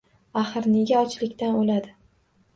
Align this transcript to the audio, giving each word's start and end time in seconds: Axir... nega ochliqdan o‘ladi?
Axir... 0.41 0.65
nega 0.75 1.03
ochliqdan 1.09 1.61
o‘ladi? 1.61 1.95